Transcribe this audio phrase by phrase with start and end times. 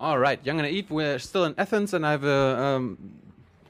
[0.00, 0.88] All right, Young and Eat.
[0.90, 2.62] We're still in Athens, and I have a.
[2.62, 2.98] Um,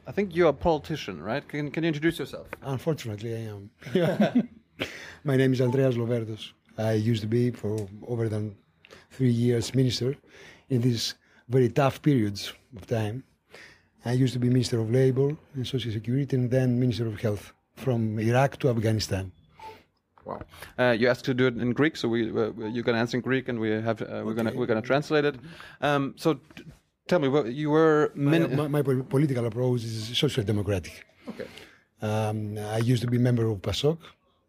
[0.06, 1.46] I think you're a politician, right?
[1.48, 2.48] Can, can you introduce yourself?
[2.62, 4.48] Unfortunately, I am.
[5.24, 6.52] My name is Andreas Loverdos.
[6.76, 8.54] I used to be for over than
[9.10, 10.16] three years minister
[10.68, 11.14] in these
[11.48, 13.24] very tough periods of time.
[14.04, 17.52] I used to be Minister of Labor and Social Security and then Minister of Health
[17.74, 19.32] from Iraq to Afghanistan.
[20.28, 20.42] Wow.
[20.78, 23.16] Uh, you asked to do it in Greek, so we uh, you're going to answer
[23.16, 25.36] in Greek, and we have uh, we're going to we're going to translate it.
[25.80, 26.64] Um, so, t-
[27.08, 30.94] tell me, what you were My, min- my, my pol- political approach is social democratic.
[31.30, 31.46] okay.
[32.02, 33.98] Um, I used to be member of PASOK,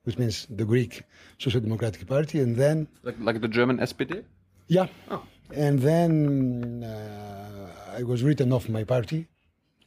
[0.04, 1.04] which means the Greek
[1.40, 4.24] Social Democratic Party, and then like like the German SPD.
[4.68, 4.88] Yeah.
[5.10, 5.24] Oh.
[5.56, 9.28] And then uh, I was written off my party.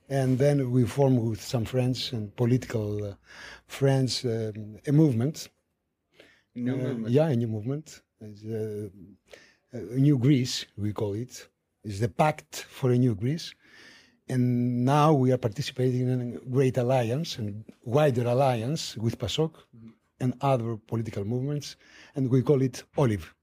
[0.09, 3.14] And then we formed with some friends and political uh,
[3.66, 5.48] friends um, a movement.
[6.55, 7.11] New Uh, movement.
[7.15, 8.02] Yeah, a new movement.
[8.20, 8.88] Uh,
[9.97, 11.48] new Greece, we call it.
[11.84, 13.55] It's the Pact for a New Greece.
[14.28, 19.53] And now we are participating in a great alliance and wider alliance with PASOK
[20.20, 21.77] and other political movements.
[22.14, 23.34] And we call it OLIVE.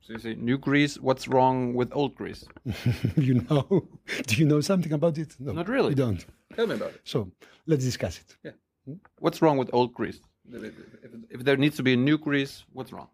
[0.00, 0.98] So you say New Greece.
[0.98, 2.44] What's wrong with old Greece?
[3.16, 3.86] you know
[4.26, 5.90] do you know something about it no Not really.
[5.90, 6.24] you don't
[6.56, 7.00] Tell me about it.
[7.04, 7.30] so
[7.66, 8.94] let's discuss it Yeah.
[9.20, 10.20] What's wrong with old Greece?
[10.52, 13.08] If, if- if there needs to be a new Greece, what's wrong?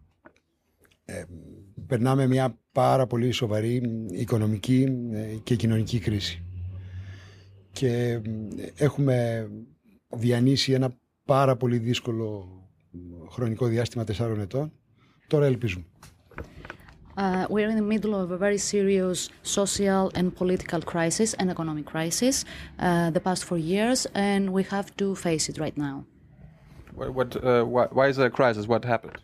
[1.86, 6.42] περνάμε μια πάρα πολύ σοβαρή οικονομική ε, και κοινωνική κρίση
[7.72, 9.48] και μ, έχουμε
[10.08, 12.48] διανύσει ένα πάρα πολύ δύσκολο
[12.90, 12.98] μ,
[13.30, 14.72] χρονικό διάστημα τεσσάρων ετών
[15.26, 15.84] τώρα ελπίζουμε
[17.18, 21.86] Uh, we're in the middle of a very serious social and political crisis and economic
[21.94, 22.34] crisis
[22.78, 25.96] uh, the past four years, and we have to face it right now.
[26.95, 27.13] What?
[27.13, 28.67] what uh, why, why is there a crisis?
[28.67, 29.19] What happened?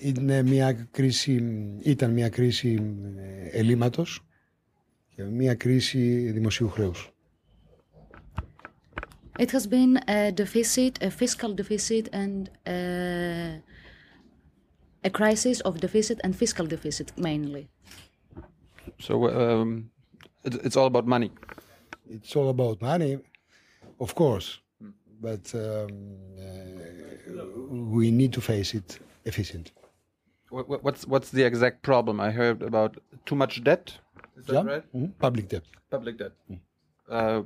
[0.00, 1.42] είναι μια κρίση,
[1.82, 2.78] ήταν μια κρίση
[3.16, 4.20] ε, ελλείμματος
[5.14, 7.10] και μια κρίση δημοσίου χρέους.
[9.38, 13.60] It has been a deficit, a fiscal deficit, and uh,
[15.04, 17.68] a crisis of deficit and fiscal deficit mainly.
[19.06, 19.90] So um,
[20.46, 21.30] it, it's all about money.
[22.16, 23.12] It's all about money,
[24.04, 24.48] of course,
[25.27, 25.61] But um,
[26.45, 27.45] uh,
[27.97, 28.89] we need to face it
[29.29, 29.73] efficiently.
[30.55, 32.15] What, what- what's what's the exact problem?
[32.27, 32.91] I heard about
[33.27, 33.85] too much debt;
[34.39, 34.71] Is that Yeah?
[34.73, 34.85] right?
[34.97, 35.09] Mhm.
[35.25, 35.65] Public debt.
[35.95, 36.33] Public debt.
[37.17, 37.39] Uh,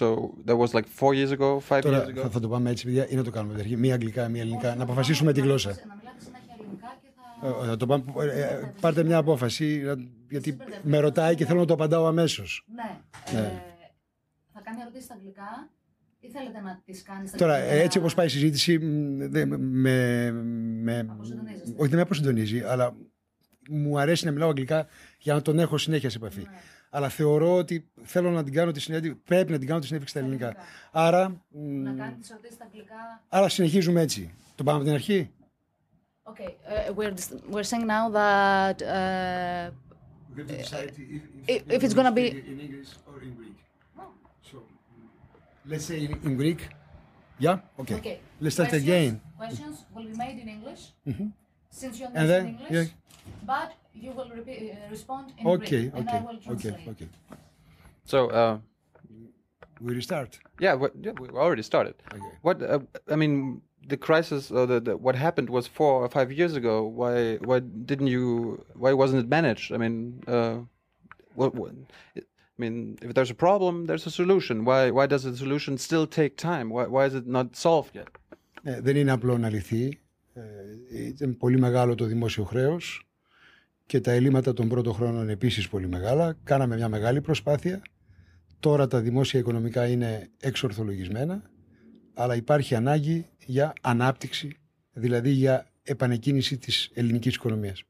[0.00, 0.06] so
[0.48, 2.84] that was like four years ago, five Τώρα years ago; θα, θα το πάμε έτσι,
[2.84, 3.78] παιδιά, ή να το κάνουμε καταρχήν.
[3.78, 4.74] Μία αγγλικά, μία ελληνικά.
[4.74, 5.68] Να αποφασίσουμε τη γλώσσα.
[5.70, 7.08] Να μιλάτε συνέχεια ελληνικά και
[7.40, 7.64] θα.
[7.64, 9.96] Ε, να το πάμε, ε, ε, πάρτε μια απόφαση, να-
[10.30, 12.66] γιατί με ρωτάει και θέλω να το απαντάω αμέσως.
[12.74, 13.00] Ναι.
[13.38, 13.50] Ε,
[14.52, 15.70] θα κάνει ερωτήσεις στα αγγλικά
[16.26, 17.74] ή θέλετε να τις κάνεις στα Τώρα, αγγλικά.
[17.74, 20.30] έτσι όπως πάει η συζήτηση, μ, δεν με,
[20.82, 21.70] με, Αποσυντονίζεστε.
[21.76, 22.96] όχι δεν με αποσυντονίζει, αλλά
[23.68, 24.86] μου αρέσει να μιλάω αγγλικά
[25.18, 26.46] για να τον έχω συνέχεια σε επαφή.
[26.90, 30.16] Αλλά θεωρώ ότι θέλω να την κάνω τη συνέντευξη, πρέπει να την κάνω τη συνέντευξη
[30.18, 30.54] στα ελληνικά.
[30.92, 33.22] Άρα, μ, Να κάνεις τι ερωτήσει στα αγγλικά.
[33.28, 34.34] άρα συνεχίζουμε έτσι.
[34.54, 35.30] Το πάμε από την αρχή;
[36.32, 39.70] Okay, uh, we're dis- we're saying now that uh,
[41.46, 43.56] if- if it's gonna be- in English or in Greek.
[45.64, 46.68] So, let's say in, in Greek.
[47.38, 47.58] Yeah?
[47.80, 47.94] Okay.
[47.96, 48.20] okay.
[48.40, 49.20] Let's start questions, again.
[49.36, 50.92] Questions will be made in English.
[51.06, 51.28] mm-hmm.
[51.70, 53.44] Since you And understand then, English, yeah.
[53.44, 56.88] but you will repeat, uh, respond in Okay, Greek, and okay, I will okay, translate.
[56.88, 57.08] okay.
[58.04, 58.58] So uh,
[59.80, 60.38] We restart.
[60.60, 61.94] yeah, what, yeah, we already started.
[62.12, 62.22] Okay.
[62.42, 62.78] What uh,
[63.10, 66.84] I mean, the crisis or the, the what happened was four or five years ago.
[66.86, 68.64] Why why didn't you?
[68.74, 69.72] Why wasn't it managed?
[69.72, 70.58] I mean, uh,
[71.34, 71.72] what, what
[72.56, 74.64] I mean, if there's a problem, there's a solution.
[74.64, 76.66] Why why does the solution still take time?
[76.76, 78.08] Why why is it not solved yet?
[78.62, 79.98] Ε, δεν είναι απλό να λυθεί.
[80.34, 80.40] Ε,
[80.96, 83.06] ήταν πολύ μεγάλο το δημόσιο χρέος
[83.86, 86.36] και τα ελλείμματα των πρώτων χρόνων είναι επίσης πολύ μεγάλα.
[86.44, 87.82] Κάναμε μια μεγάλη προσπάθεια.
[88.60, 91.42] Τώρα τα δημόσια οικονομικά είναι εξορθολογισμένα,
[92.14, 94.56] αλλά υπάρχει ανάγκη για ανάπτυξη,
[94.92, 97.82] δηλαδή για επανεκκίνηση της ελληνικής οικονομίας.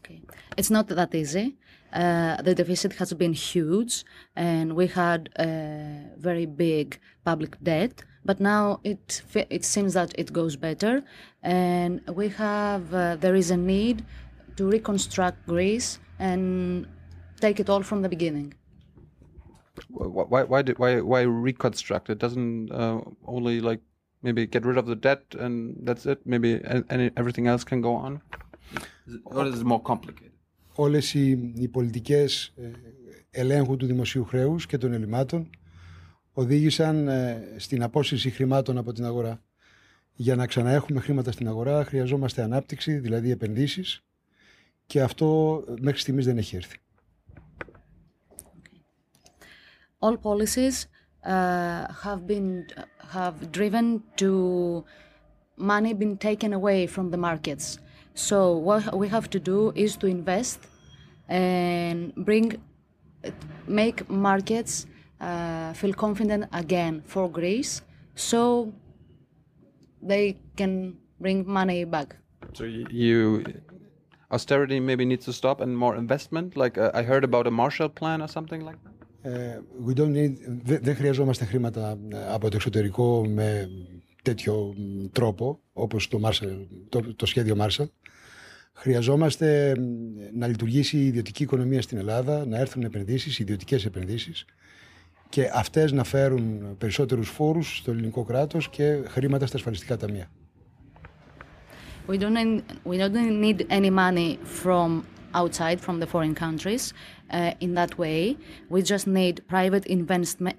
[0.00, 0.20] Okay.
[0.60, 1.56] It's not that easy.
[1.92, 4.04] Uh, the deficit has been huge,
[4.36, 8.04] and we had a very big public debt.
[8.24, 11.02] But now it it seems that it goes better,
[11.42, 14.04] and we have uh, there is a need
[14.56, 16.86] to reconstruct Greece and
[17.40, 18.54] take it all from the beginning.
[19.88, 22.10] Why why why did, why, why reconstruct?
[22.10, 23.80] It doesn't uh, only like
[24.22, 26.26] maybe get rid of the debt and that's it.
[26.26, 28.20] Maybe any, everything else can go on.
[29.06, 30.32] Is it, or is it more complicated?
[30.80, 32.70] Όλες οι, οι πολιτικές ε,
[33.30, 35.50] ελέγχου του δημοσίου χρέους και των ελλημάτων
[36.32, 39.42] οδήγησαν ε, στην απόσυρση χρημάτων από την αγορά.
[40.12, 44.04] Για να ξαναέχουμε χρήματα στην αγορά χρειαζόμαστε ανάπτυξη, δηλαδή επενδύσεις
[44.86, 46.76] και αυτό μέχρι στιγμής δεν έχει έρθει.
[50.00, 50.76] all policies
[51.24, 52.48] uh, have been
[53.16, 53.86] have driven
[54.22, 54.30] to
[55.56, 57.66] money being taken away from the markets.
[58.14, 58.36] So
[58.68, 60.58] what we have to do is to invest
[61.27, 61.97] and
[62.27, 62.45] bring
[63.81, 63.97] make
[64.29, 64.73] markets
[65.27, 67.73] uh, feel confident again for Greece,
[68.29, 68.39] so
[70.09, 70.25] they
[70.59, 70.73] can
[71.23, 72.09] bring money back.
[72.57, 73.19] So y- you
[74.35, 76.47] austerity maybe needs to stop and more investment.
[76.63, 78.91] Like uh, I heard about a Marshall Plan or something like that.
[79.25, 80.33] Ε, we don't need,
[80.63, 83.69] δε- δεν χρειαζόμαστε χρήματα ε, από το εξωτερικό με
[84.21, 87.87] τέτοιο μ, τρόπο όπως το, Marshall, το, το σχέδιο Marshall.
[88.80, 89.82] Χρειαζόμαστε μ,
[90.38, 94.44] να λειτουργήσει η ιδιωτική οικονομία στην Ελλάδα, να έρθουν επενδύσεις, ιδιωτικές επενδύσεις
[95.28, 100.30] και αυτές να φέρουν περισσότερους φόρους στο ελληνικό κράτος και χρήματα στα ασφαλιστικά ταμεία.
[102.08, 105.04] We don't need, we don't need any money from
[105.34, 106.84] outside, from the foreign countries.
[107.30, 108.20] Uh, in that way,
[108.74, 110.56] we just need private investment,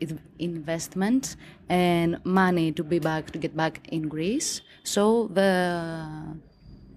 [0.51, 1.23] investment
[1.69, 4.49] and money to be back to get back in Greece,
[4.83, 5.03] so
[5.39, 5.51] the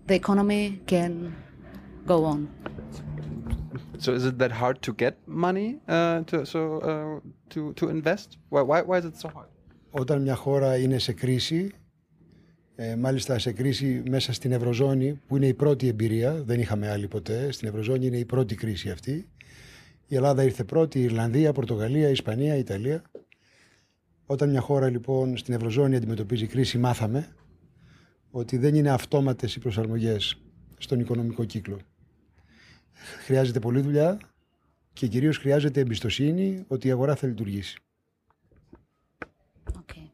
[0.07, 1.35] the economy can
[2.07, 2.49] go on.
[3.99, 6.61] So is it that hard to get money uh, to so
[6.91, 7.21] uh,
[7.53, 8.29] to to invest?
[8.53, 9.49] Why, why why is it so hard?
[9.91, 11.73] Όταν μια χώρα είναι σε κρίση,
[12.75, 17.09] ε, μάλιστα σε κρίση μέσα στην Ευρωζώνη, που είναι η πρώτη εμπειρία, δεν είχαμε άλλη
[17.09, 19.29] ποτέ, στην Ευρωζώνη είναι η πρώτη κρίση αυτή.
[20.07, 23.03] Η Ελλάδα ήρθε πρώτη, η Ιρλανδία, η Πορτογαλία, η Ισπανία, η Ιταλία.
[24.27, 27.29] Όταν μια χώρα λοιπόν στην Ευρωζώνη αντιμετωπίζει κρίση, μάθαμε
[28.33, 30.37] ότι δεν είναι αυτόματες οι προσαρμογές
[30.79, 31.79] στον οικονομικό κύκλο.
[33.25, 34.19] Χρειάζεται πολλή δουλειά
[34.93, 37.77] και κυρίως χρειάζεται εμπιστοσύνη ότι η αγορά θα λειτουργήσει.
[39.73, 40.11] Okay.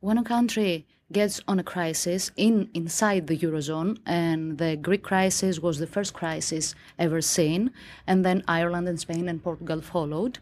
[0.00, 3.92] When a country gets on a crisis in inside the eurozone,
[4.22, 6.64] and the Greek crisis was the first crisis
[7.04, 7.60] ever seen,
[8.08, 10.34] and then Ireland and Spain and Portugal followed,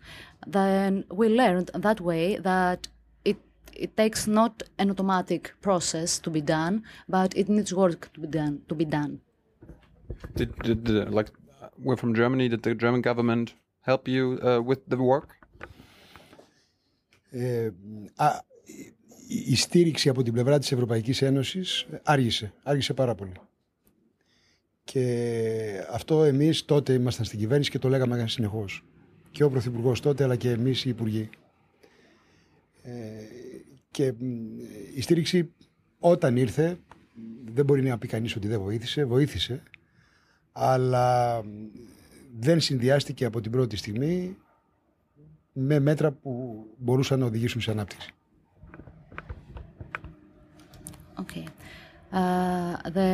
[0.59, 2.89] then we learned that way that
[3.72, 6.74] it it takes not an automatic process to be done,
[7.16, 9.12] but it needs work to be done to be done.
[10.38, 12.44] Did, did the, like uh, we're from Germany?
[12.48, 13.46] Did the German government
[13.90, 15.28] help you uh, with the work?
[17.30, 17.70] Ε,
[18.16, 18.26] α,
[19.28, 23.32] η- η στήριξη από την πλευρά της Ευρωπαϊκής Ένωσης άργησε, άργησε πάρα πολύ.
[24.84, 28.84] Και αυτό εμείς τότε ήμασταν στην κυβέρνηση και το λέγαμε συνεχώς.
[29.30, 31.30] Και ο Πρωθυπουργός τότε αλλά και εμείς οι Υπουργοί.
[32.82, 32.92] Ε,
[33.93, 34.59] και μ,
[34.94, 35.53] η στήριξη
[35.99, 36.79] όταν ήρθε,
[37.44, 39.62] δεν μπορεί να πει κανείς ότι δεν βοήθησε, βοήθησε,
[40.53, 41.49] αλλά μ,
[42.39, 44.37] δεν συνδυάστηκε από την πρώτη στιγμή
[45.53, 48.15] με μέτρα που μπορούσαν να οδηγήσουν σε ανάπτυξη.
[51.25, 51.47] Okay.
[52.12, 53.11] Uh, the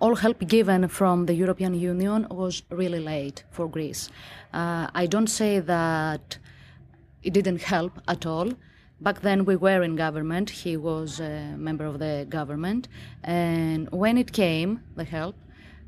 [0.00, 4.02] all help given from the European Union was really late for Greece.
[4.52, 6.38] Uh, I don't say that
[7.26, 8.48] it didn't help at all.
[9.00, 10.50] Back then, we were in government.
[10.50, 12.88] He was a member of the government,
[13.22, 15.36] and when it came, the help,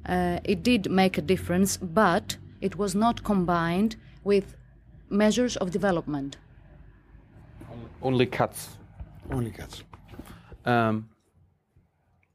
[0.07, 4.55] uh, it did make a difference, but it was not combined with
[5.09, 6.37] measures of development.
[8.01, 8.77] Only cuts.
[9.31, 9.83] Only cuts.
[10.65, 11.09] Um,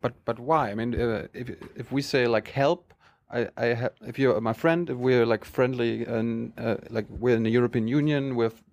[0.01, 0.71] but but why?
[0.71, 2.93] I mean, uh, if if we say like help,
[3.31, 7.35] I I have if you're my friend, if we're like friendly and uh, like we're
[7.35, 8.63] in the European Union, we're fr-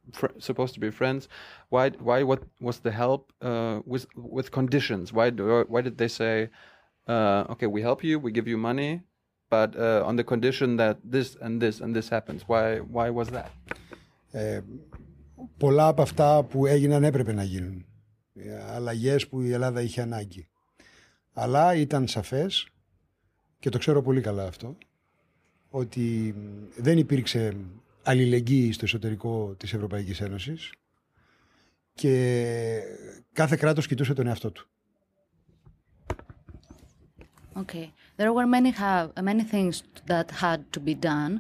[0.50, 1.22] supposed to be friends.
[1.74, 4.06] Why why what was the help uh, with
[4.36, 5.06] with conditions?
[5.18, 5.44] Why do,
[5.74, 6.34] why did they say,
[7.14, 8.92] uh, okay, we help you, we give you money,
[9.50, 12.42] but uh, on the condition that this and this and this happens?
[12.52, 12.66] Why
[12.96, 13.52] why was that?
[14.32, 14.62] Ε,
[15.58, 17.86] πολλά από αυτά που έγιναν έπρεπε να γίνουν.
[18.34, 20.48] Ε, αλλαγές που η Ελλάδα είχε ανάγκη.
[21.34, 22.68] Αλλά ήταν σαφές,
[23.60, 24.78] και το ξέρω πολύ καλά αυτό,
[25.70, 27.56] ότι μ, δεν υπήρξε
[28.03, 30.73] αλληλεγγύη στο εσωτερικό της Ευρωπαϊκής Ένωσης
[31.95, 32.83] και
[33.33, 34.67] κάθε κράτος κοιτούσε τον εαυτό του.
[37.55, 41.33] Okay, there were many have many things that had to be done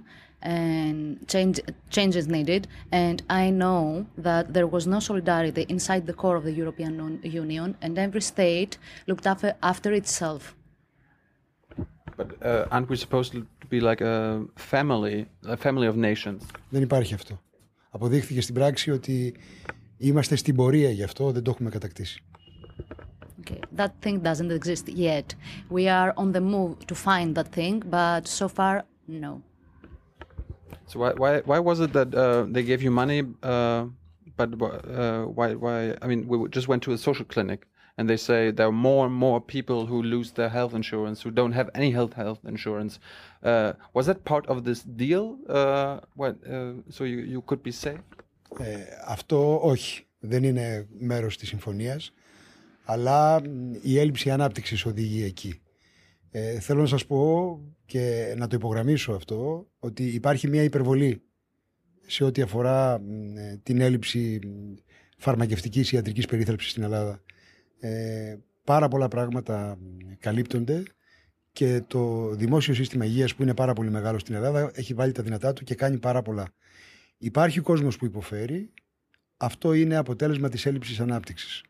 [0.42, 0.96] and
[1.32, 1.56] change,
[1.96, 6.52] changes needed, and I know that there was no solidarity inside the core of the
[6.62, 8.72] European Un- Union, and every state
[9.06, 10.54] looked after, after itself.
[12.21, 16.41] But uh, aren't we supposed to be like a family, a family of nations?
[16.69, 17.39] Δεν υπάρχει αυτό.
[17.89, 19.35] Αποδείχθηκε στην πράξη ότι
[19.97, 22.23] είμαστε στην πορεία γι' αυτό, δεν το έχουμε κατακτήσει.
[23.41, 25.35] Okay, that thing doesn't exist yet.
[25.69, 28.83] We are on the move to find that thing, but so far,
[29.23, 29.41] no.
[30.89, 33.19] So why why why was it that uh, they gave you money,
[33.53, 33.81] uh,
[34.39, 35.77] but uh, why why?
[36.03, 37.59] I mean, we just went to a social clinic,
[37.96, 41.30] And they say there are more and more people who lose their health insurance who
[41.30, 42.98] don't have any health health insurance.
[43.42, 45.24] Uh, was that part of this deal?
[45.48, 48.00] Uh, what, uh, so you, you could be safe?
[48.58, 52.12] Ε, αυτό όχι, δεν είναι μέρος της συμφωνίας,
[52.84, 53.42] αλλά
[53.82, 55.60] η έλλειψη ανάπτυξης οδηγεί εκεί.
[56.30, 61.22] Ε, θέλω να σας πω και να το υπογραμμίσω αυτό, ότι υπάρχει μια υπερβολή
[62.06, 62.94] σε ό,τι αφορά
[63.34, 64.38] ε, την έλλειψη
[65.18, 67.22] φαρμακευτικής ιατρικής περίθαλψης στην Ελλάδα.
[67.84, 69.78] Ε, πάρα πολλά πράγματα
[70.18, 70.82] καλύπτονται
[71.52, 75.22] και το δημόσιο σύστημα υγείας που είναι πάρα πολύ μεγάλο στην Ελλάδα έχει βάλει τα
[75.22, 76.46] δυνατά του και κάνει πάρα πολλά.
[77.18, 78.72] Υπάρχει κόσμος που υποφέρει,
[79.36, 81.62] αυτό είναι αποτέλεσμα της έλλειψης ανάπτυξης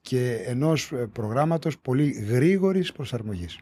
[0.00, 3.58] και ενός προγράμματος πολύ γρήγορης προσαρμογής.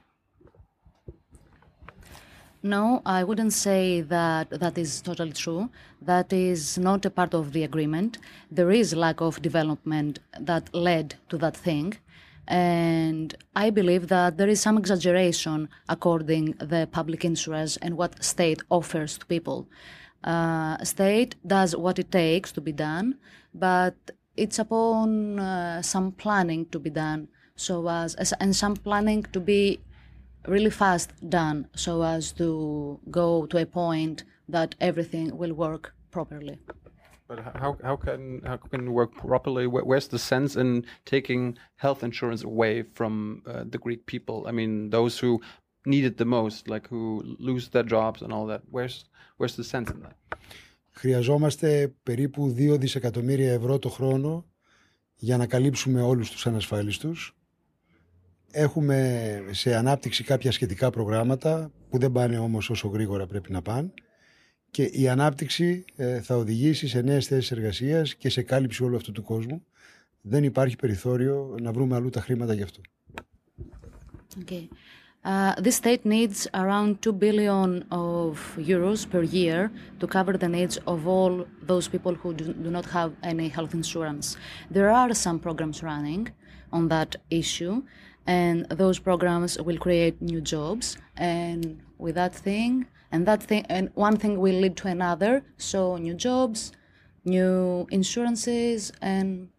[2.62, 5.68] No, I wouldn't say that that is totally true.
[6.00, 8.18] That is not a part of the agreement.
[8.52, 11.94] There is lack of development that led to that thing.
[12.46, 18.62] And I believe that there is some exaggeration according the public insurance and what state
[18.70, 19.68] offers to people.
[20.22, 23.18] Uh, state does what it takes to be done,
[23.54, 23.96] but
[24.36, 29.40] it's upon uh, some planning to be done so as, as and some planning to
[29.40, 29.80] be
[30.47, 36.57] really fast done so as to go to a point that everything will work properly.
[37.27, 39.67] But how, how can how can it work properly?
[39.67, 43.11] Where's the sense in taking health insurance away from
[43.45, 44.37] uh, the Greek people?
[44.47, 45.41] I mean, those who
[45.85, 47.01] need it the most, like who
[47.49, 48.61] lose their jobs and all that.
[48.71, 48.95] Where's
[49.37, 50.15] where's the sense in that?
[50.91, 54.45] Χρειαζόμαστε περίπου 2 δισεκατομμύρια ευρώ το χρόνο
[55.15, 57.35] για να καλύψουμε όλους τους ανασφάλιστους
[58.54, 63.92] Έχουμε σε ανάπτυξη κάποια σχετικά προγράμματα που δεν πάνε όμως όσο γρήγορα πρέπει να πάνε
[64.72, 69.12] και η ανάπτυξη ε, θα οδηγήσει σε νέες θέσεις εργασίας και σε κάλυψη όλου αυτού
[69.12, 69.64] του κόσμου.
[70.20, 72.80] Δεν υπάρχει περιθώριο να βρούμε αλλού τα χρήματα γι' αυτό.
[74.44, 74.68] Okay.
[75.24, 78.34] Uh, this state needs around 2 billion of
[78.74, 81.34] euros per year to cover the needs of all
[81.70, 84.26] those people who do, do not have any health insurance.
[84.76, 86.24] There are some programs running
[86.76, 87.74] on that issue.
[88.25, 91.61] and those programs will create new jobs and
[91.97, 96.15] with that thing and that thing and one thing will lead to another so new
[96.27, 96.71] jobs
[97.23, 99.49] new insurances and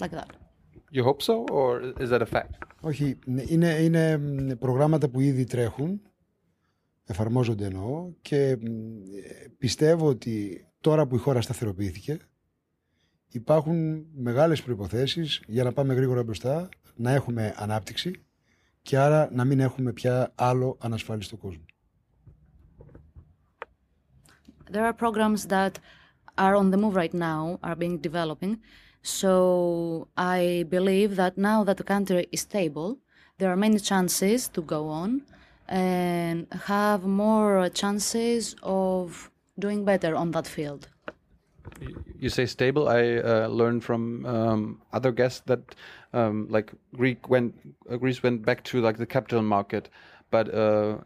[0.00, 0.30] like that
[0.90, 1.70] you hope so or
[2.04, 3.18] is that a fact όχι
[3.48, 6.00] είναι, είναι προγράμματα που ήδη τρέχουν
[7.06, 8.58] εφαρμόζονται εννοώ και
[9.58, 12.18] πιστεύω ότι τώρα που η χώρα σταθεροποιήθηκε
[13.37, 18.23] υπάρχουν μεγάλες προϋποθέσεις για να πάμε γρήγορα μπροστά να έχουμε ανάπτυξη
[18.81, 21.65] και άρα να μην έχουμε πια άλλο ανασφάλιστο κόσμο.
[24.71, 25.73] There are programs that
[26.37, 28.53] are on the move right now, are being developing.
[29.19, 32.99] So I believe that now that the country is stable,
[33.39, 35.09] there are many chances to go on
[35.67, 40.87] and have more chances of doing better on that field.
[42.18, 42.88] You say stable.
[42.88, 45.74] I uh, learned from um, other guests that
[46.12, 47.54] um, like Greek went
[47.90, 49.90] uh, Greece went back to like the capital market,
[50.30, 50.98] but uh,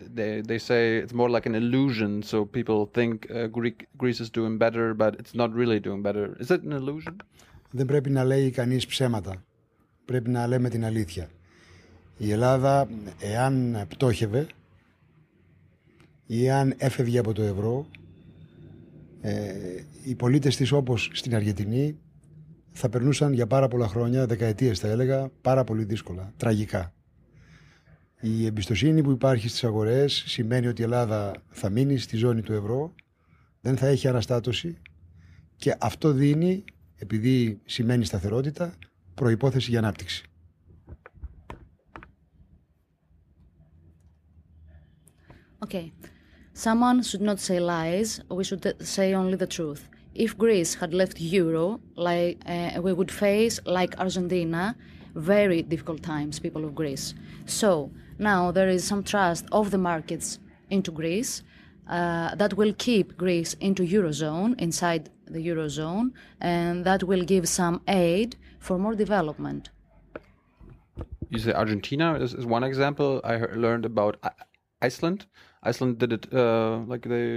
[0.00, 2.22] they they say it's more like an illusion.
[2.22, 6.36] So people think uh, Greek Greece is doing better, but it's not really doing better.
[6.40, 7.16] Is it an illusion?
[7.70, 9.44] Δεν πρέπει να λέει κανείς ψέματα.
[10.04, 11.28] Πρέπει να λέμε την αλήθεια.
[12.18, 12.88] Η Ελλάδα,
[13.20, 14.46] εάν πτώχευε
[16.26, 17.86] ή αν έφευγε από το ευρώ,
[19.21, 19.53] ε,
[20.03, 21.97] οι πολίτες της όπως στην Αργεντινή
[22.71, 26.93] θα περνούσαν για πάρα πολλά χρόνια, δεκαετίες θα έλεγα, πάρα πολύ δύσκολα, τραγικά.
[28.21, 32.53] Η εμπιστοσύνη που υπάρχει στις αγορές σημαίνει ότι η Ελλάδα θα μείνει στη ζώνη του
[32.53, 32.93] ευρώ,
[33.61, 34.77] δεν θα έχει αναστάτωση
[35.55, 36.63] και αυτό δίνει,
[36.95, 38.73] επειδή σημαίνει σταθερότητα,
[39.13, 40.23] προϋπόθεση για ανάπτυξη.
[45.67, 45.91] Okay.
[46.67, 49.89] Someone should not say lies, we should say only the truth.
[50.13, 54.75] if Greece had left euro, like uh, we would face, like Argentina,
[55.15, 57.13] very difficult times, people of Greece.
[57.45, 60.39] So now there is some trust of the markets
[60.69, 61.43] into Greece
[61.89, 67.81] uh, that will keep Greece into eurozone, inside the eurozone, and that will give some
[67.87, 69.69] aid for more development.
[71.29, 73.21] You say Argentina is, is one example.
[73.23, 74.17] I heard, learned about
[74.81, 75.25] Iceland.
[75.63, 77.27] Iceland did it uh, like they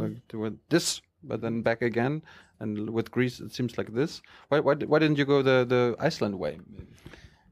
[0.00, 2.22] like they were this but then back again.
[2.60, 4.20] And with Greece, it seems like this.
[4.48, 6.58] Why, why, why didn't you go the, the Iceland way?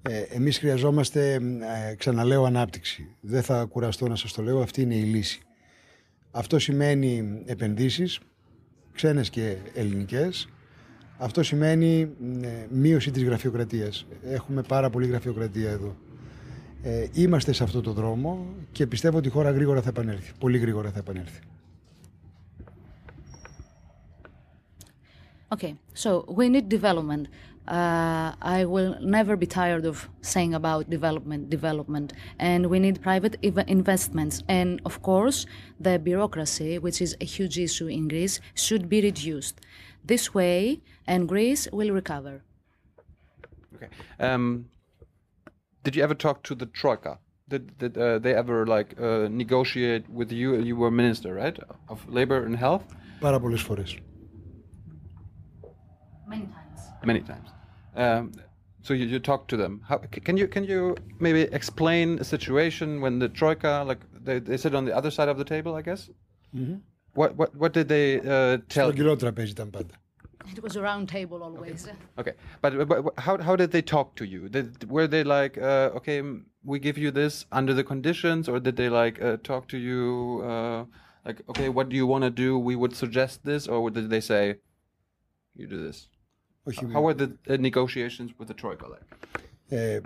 [0.02, 1.34] Ε, εμείς χρειαζόμαστε,
[1.90, 3.16] ε, ξαναλέω, ανάπτυξη.
[3.20, 5.40] Δεν θα κουραστώ να σας το λέω, αυτή είναι η λύση.
[6.30, 8.20] Αυτό σημαίνει επενδύσεις,
[8.92, 10.48] ξένες και ελληνικές,
[11.18, 12.00] Αυτό σημαίνει
[12.42, 14.06] ε, μείωση της γραφειοκρατίας.
[14.24, 15.96] Έχουμε πάρα πολύ γραφειοκρατία εδώ.
[16.88, 20.32] Ε, είμαστε σε αυτό το δρόμο και πιστεύω ότι η χώρα γρήγορα θα επανέλθει.
[20.38, 21.40] Πολύ γρήγορα θα επανέλθει.
[25.54, 27.24] Okay, so we need development.
[27.66, 29.96] Uh, I will never be tired of
[30.32, 32.08] saying about development, development,
[32.50, 34.34] and we need private ev- investments.
[34.58, 35.38] And of course,
[35.86, 39.56] the bureaucracy, which is a huge issue in Greece, should be reduced.
[40.12, 40.58] This way,
[41.12, 42.34] and Greece will recover.
[43.74, 43.90] Okay.
[44.28, 44.46] Um,
[45.85, 47.13] did you ever talk to the troika?
[47.51, 50.47] Did did uh, they ever like uh, negotiate with you?
[50.69, 51.57] You were minister, right,
[51.93, 52.85] of labor and health,
[53.19, 53.97] Πάρα πολλές φορές.
[56.27, 56.79] Many times.
[57.09, 57.49] many times.
[58.03, 58.31] Um,
[58.85, 59.73] so you, you talked to them.
[59.89, 60.81] How, c- can you can you
[61.25, 65.29] maybe explain a situation when the troika, like they, they sit on the other side
[65.33, 66.01] of the table, I guess?
[67.19, 68.87] What what what did they uh, tell?
[68.87, 69.93] Το κιλό τραπέζι ήταν πάντα.
[70.55, 71.87] It was a round table always.
[72.17, 74.49] Okay, but, but but how how did they talk to you?
[74.49, 78.59] Did, were they like, uh, okay, mm, we give you this under the conditions, or
[78.59, 80.85] did they like uh, talk to you uh,
[81.25, 82.49] like, okay, what do you want to do?
[82.57, 84.43] We would suggest this, or did they say,
[85.55, 86.07] you do this?
[86.63, 89.05] Όχι, How were the uh, negotiations with the troika like?
[89.67, 89.99] ε,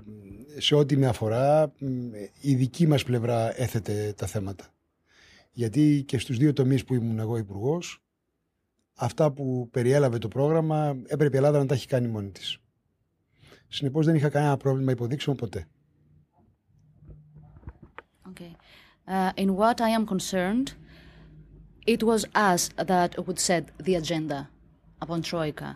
[0.57, 4.73] σε ό,τι με αφορά, μ, η δική μας πλευρά έθετε τα θέματα.
[5.51, 7.79] Γιατί και στους δύο τομείς που ήμουν εγώ υπουργό,
[9.00, 12.58] αυτά που περιέλαβε το πρόγραμμα έπρεπε η Ελλάδα να τα έχει κάνει μόνη της.
[13.68, 15.66] Συνεπώς δεν είχα κανένα πρόβλημα υποδείξεων ποτέ.
[18.32, 18.54] Okay.
[19.06, 20.68] Uh, in what I am concerned,
[21.94, 24.48] it was us that would set the agenda
[25.04, 25.70] upon Troika.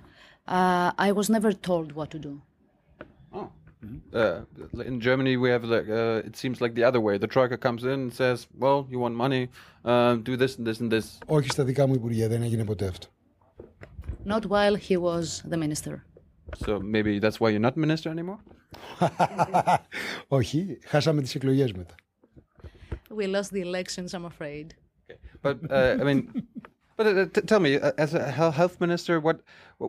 [0.47, 2.33] Uh, I was never told what to do.
[3.33, 3.49] Oh.
[4.14, 4.42] Uh,
[4.92, 7.18] in Germany, we have like uh, it seems like the other way.
[7.18, 9.44] The troika comes in and says, "Well, you want money?
[9.86, 12.88] Uh, do this and this and this." Όχι στα δικά μου υπουργεία, δεν έγινε ποτέ
[12.88, 13.08] αυτό.
[14.26, 16.04] Not while he was the minister.
[16.66, 18.40] So maybe that's why you're not minister anymore.
[20.28, 21.96] Όχι, χάσαμε τις εκλογές μετά.
[23.10, 24.68] We lost the elections, I'm afraid.
[25.10, 25.18] Okay.
[25.42, 26.20] But uh, I mean,
[26.98, 29.38] but uh, t- tell me, uh, as a hel- health minister, what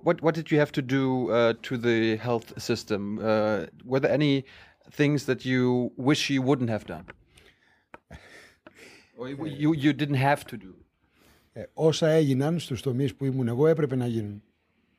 [0.07, 3.01] what what did you have to do uh, to the health system?
[3.19, 4.45] Uh, were there any
[5.01, 7.07] things that you wish you wouldn't have done,
[9.19, 10.73] or you you, you didn't have to do?
[11.53, 14.43] Ε, όσα έγιναν στους τομείς που ήμουν εγώ έπρεπε να γίνουν.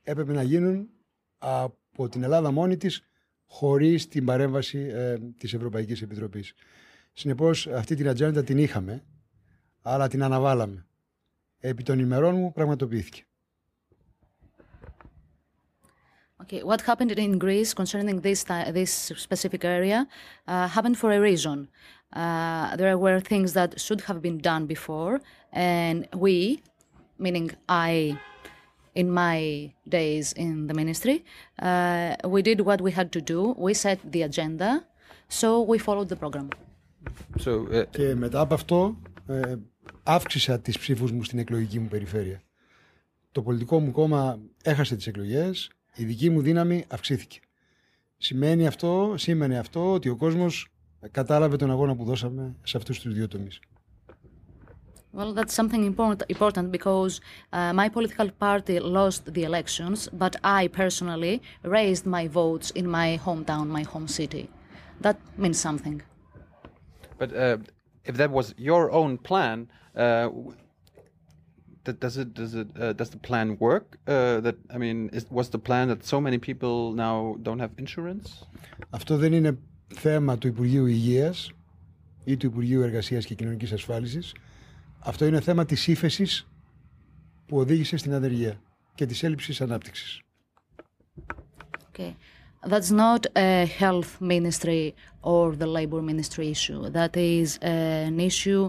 [0.03, 0.89] Έπρεπε να γίνουν
[1.37, 3.03] από την Ελλάδα μόνη της
[3.45, 6.53] χωρίς την παρέμβαση ε, της Ευρωπαϊκής Επιτροπής.
[7.13, 9.03] Συνεπώς αυτή την ατζέντα την είχαμε,
[9.81, 10.84] αλλά την αναβάλαμε.
[11.60, 13.26] Επί των ημερών μου πραγματοποιήθηκε.
[16.42, 18.92] Okay, what happened in Greece concerning this ti- this
[19.26, 19.98] specific area
[20.46, 21.58] uh, happened for a reason.
[22.12, 25.14] Uh, there were things that should have been done before,
[25.52, 26.62] and we,
[27.24, 28.18] meaning I,
[29.00, 29.36] in my
[29.98, 31.16] days in the ministry,
[31.68, 33.40] uh, we did what we had to do.
[33.66, 34.70] We set the agenda,
[35.40, 36.48] so we followed the program.
[37.38, 39.54] So uh, Και μετά από αυτό ε,
[40.02, 42.42] αύξησα τις ψήφους μου στην εκλογική μου περιφέρεια.
[43.32, 47.38] Το πολιτικό μου κόμμα έχασε τις εκλογές, η δική μου δύναμη αυξήθηκε.
[48.16, 50.68] Σημαίνει αυτό, σήμαινε αυτό ότι ο κόσμος
[51.10, 53.60] κατάλαβε τον αγώνα που δώσαμε σε αυτούς τους δύο τομείς.
[55.16, 57.20] Well, that's something important, important because
[57.52, 63.08] uh, my political party lost the elections, but I personally raised my votes in my
[63.26, 64.44] hometown, my home city.
[65.00, 66.02] That means something.
[67.18, 67.56] But uh,
[68.09, 69.57] if that was your own plan,
[69.95, 70.55] uh, w-
[71.85, 73.87] th- does it does it uh, does the plan work?
[74.07, 77.73] Uh, that I mean, is, was the plan that so many people now don't have
[77.77, 78.27] insurance?
[78.89, 79.57] Αυτό δεν είναι
[79.95, 81.51] θέμα του Υπουργείου Υγείας
[82.23, 84.35] ή του Υπουργείου Εργασίας και Κοινωνικής Ασφάλισης.
[84.99, 86.45] Αυτό είναι θέμα της ύφεση
[87.45, 88.61] που οδήγησε στην ανεργία
[88.95, 90.21] και της έλλειψης ανάπτυξης.
[91.93, 92.13] Okay.
[92.73, 96.89] That's not a health ministry or the labor ministry issue.
[96.99, 98.63] That is an issue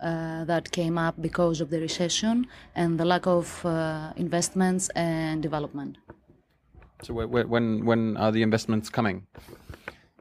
[0.00, 5.42] uh, that came up because of the recession and the lack of uh, investments and
[5.42, 5.92] development.
[7.02, 9.18] So wh- wh- when when are the investments coming?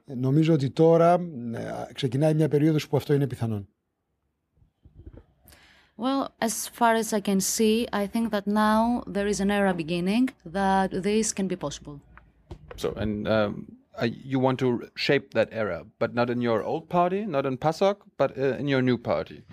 [0.06, 1.14] Ε, Νομίζω ότι τώρα
[1.54, 3.68] ε, ξεκινάει μια περίοδος που αυτό είναι πιθανόν.
[5.98, 9.74] Well, as far as I can see, I think that now there is an era
[9.74, 11.96] beginning that this can be possible.
[12.77, 13.67] So and um,
[14.01, 17.57] uh, you want to shape that era, but not in your old party, not in
[17.59, 19.45] PASOK, but uh, in your new party.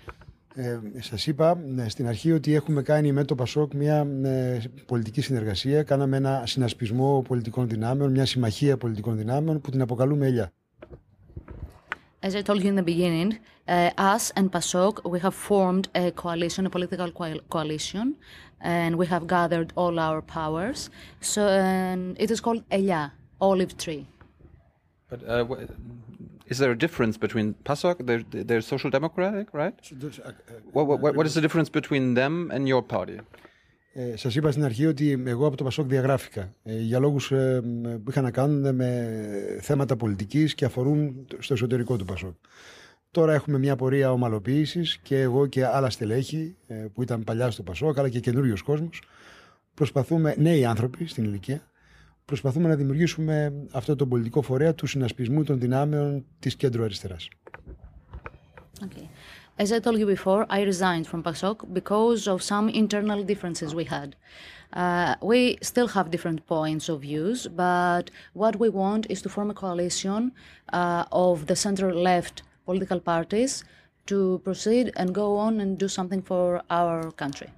[0.54, 5.20] Ε, σας είπα ε, στην αρχή ότι έχουμε κάνει με το ΠΑΣΟΚ μια ε, πολιτική
[5.20, 5.82] συνεργασία.
[5.82, 10.52] Κάναμε ένα συνασπισμό πολιτικών δυνάμεων, μια συμμαχία πολιτικών δυνάμεων που την αποκαλούμε ΕΛΙΑ.
[12.22, 16.10] as I told you in the beginning, uh, us and PASOK, we have formed a
[16.10, 18.16] coalition, a political coal- coalition,
[18.77, 20.79] and we have gathered all our powers.
[21.33, 23.03] So and it is called Elia,
[23.49, 24.03] olive tree.
[25.09, 25.61] But uh, wh-
[26.51, 27.95] is there a difference between PASOK?
[28.07, 29.75] They're, they're social democratic, right?
[30.75, 33.17] What, what, what is the difference between them and your party?
[33.97, 37.61] Ε, σας είπα στην αρχή ότι εγώ από το Πασόκ διαγράφηκα ε, για λόγους ε,
[37.63, 39.17] μ, που είχαν να κάνουν με
[39.61, 42.33] θέματα πολιτικής και αφορούν το- στο εσωτερικό του Πασόκ.
[43.10, 47.62] Τώρα έχουμε μια πορεία ομαλοποίησης και εγώ και άλλα στελέχη ε, που ήταν παλιά στο
[47.62, 49.02] Πασόκ αλλά και καινούριο κόσμος
[49.74, 51.62] προσπαθούμε, νέοι άνθρωποι στην ηλικία,
[52.24, 57.28] προσπαθούμε να δημιουργήσουμε αυτό το πολιτικό φορέα του συνασπισμού των δυνάμεων της κέντρου αριστεράς.
[58.84, 59.08] Okay.
[59.62, 63.84] As I told you before, I resigned from PASOK because of some internal differences we
[63.96, 64.10] had.
[64.82, 68.04] Uh, we still have different points of views, but
[68.42, 70.20] what we want is to form a coalition
[70.72, 72.36] uh, of the center-left
[72.70, 73.52] political parties
[74.10, 76.46] to proceed and go on and do something for
[76.78, 77.48] our country.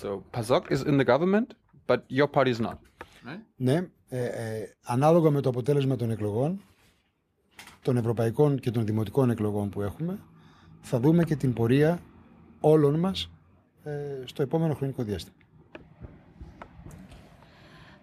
[0.00, 1.48] So PASOK is in the government,
[1.90, 2.78] but your party is not.
[3.26, 3.40] Right?
[3.56, 6.60] Ναι, ε, ε, ανάλογα με το αποτέλεσμα των εκλογών,
[7.82, 10.18] των ευρωπαϊκών και των δημοτικών εκλογών που έχουμε,
[10.80, 12.00] θα δούμε και την πορεία
[12.60, 13.30] όλων μας
[13.82, 13.92] ε,
[14.24, 15.36] στο επόμενο χρονικό διάστημα.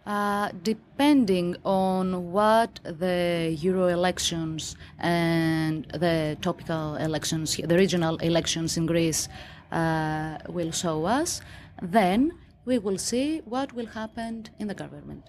[0.06, 8.86] Uh, depending on what the Euro elections and the topical elections, the regional elections in
[8.86, 9.28] Greece
[9.72, 11.42] uh, will show us,
[11.82, 12.32] then
[12.66, 15.24] we will see what will happen in the government.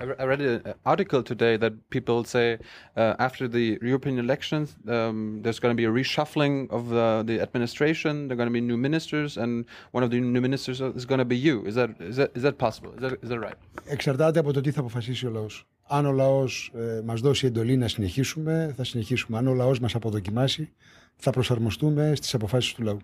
[0.00, 2.58] I re- I read an article today that people say
[2.96, 7.40] uh, after the European elections, um, there's going to be a reshuffling of the, the
[7.40, 8.28] administration.
[8.28, 11.22] There are going to be new ministers, and one of the new ministers is going
[11.26, 11.56] to be you.
[11.70, 12.90] Is that is that is that possible?
[12.96, 13.56] Is that is that right?
[13.84, 15.66] Εξαρτάται από το τι θα αποφασίσει ο λαός.
[15.88, 19.38] Αν ο λαός ε, μας δώσει εντολή να συνεχίσουμε, θα συνεχίσουμε.
[19.38, 20.72] Αν ο λαός μας αποδοκιμάσει,
[21.16, 22.98] θα προσαρμοστούμε στις αποφάσεις του λαού.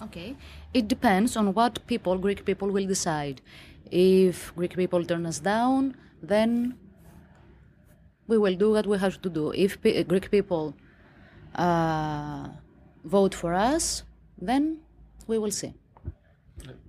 [0.00, 0.36] Okay.
[0.74, 3.40] It depends on what people, Greek people, will decide.
[3.91, 5.81] If Greek people turn us down,
[6.31, 6.49] then
[8.27, 9.43] we will do what we have to do.
[9.65, 10.63] If pe- Greek people
[11.65, 12.43] uh,
[13.15, 14.03] vote for us,
[14.49, 14.63] then
[15.27, 15.73] we will see.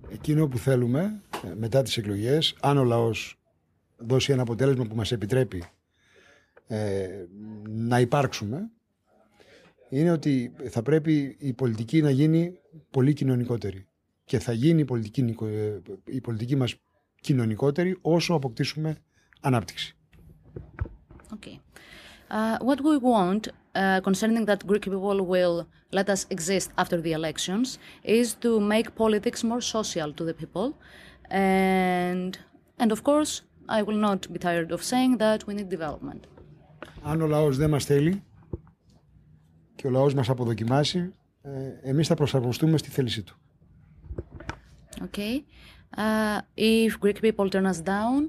[0.09, 3.39] Εκείνο που θέλουμε ε, μετά τις εκλογές, αν ο λαός
[3.97, 5.63] δώσει ένα αποτέλεσμα που μας επιτρέπει
[6.67, 7.07] ε,
[7.69, 8.69] να υπάρξουμε,
[9.89, 12.53] είναι ότι θα πρέπει η πολιτική να γίνει
[12.91, 13.85] πολύ κοινωνικότερη.
[14.25, 16.75] Και θα γίνει η πολιτική, νικο- ε, η πολιτική μας
[17.21, 18.95] κοινωνικότερη όσο αποκτήσουμε
[19.41, 19.95] ανάπτυξη.
[21.35, 21.59] Okay.
[22.29, 25.57] Uh, what we want uh, concerning that Greek people will
[25.99, 27.67] let us exist after the elections
[28.03, 30.67] is to make politics more social to the people.
[31.29, 32.31] And,
[32.81, 33.31] and of course,
[33.77, 36.27] I will not be tired of saying that we need development.
[37.03, 38.23] Αν ο λαός δεν μας θέλει
[39.75, 43.37] και ο λαός μας αποδοκιμάσει, ε, εμείς θα προσαρμοστούμε στη θέλησή του.
[45.01, 45.43] Okay?
[45.97, 48.19] Uh, if Greek people turn us down,